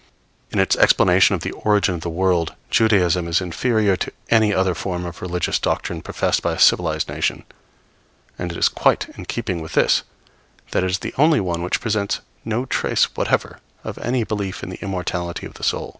In 0.49 0.57
its 0.57 0.75
explanation 0.77 1.35
of 1.35 1.41
the 1.41 1.51
origin 1.51 1.93
of 1.93 2.01
the 2.01 2.09
world, 2.09 2.55
Judaism 2.71 3.27
is 3.27 3.39
inferior 3.39 3.95
to 3.97 4.11
any 4.31 4.51
other 4.51 4.73
form 4.73 5.05
of 5.05 5.21
religious 5.21 5.59
doctrine 5.59 6.01
professed 6.01 6.41
by 6.41 6.53
a 6.53 6.57
civilized 6.59 7.07
nation; 7.07 7.43
and 8.35 8.51
it 8.51 8.57
is 8.57 8.67
quite 8.67 9.09
in 9.15 9.25
keeping 9.25 9.61
with 9.61 9.73
this 9.73 10.01
that 10.71 10.83
it 10.83 10.89
is 10.89 10.97
the 11.05 11.13
only 11.19 11.39
one 11.39 11.61
which 11.61 11.81
presents 11.81 12.19
no 12.43 12.65
trace 12.65 13.15
whatever 13.15 13.59
of 13.83 13.99
any 13.99 14.23
belief 14.23 14.63
in 14.63 14.69
the 14.71 14.81
immortality 14.81 15.45
of 15.45 15.53
the 15.53 15.63
soul. 15.63 15.89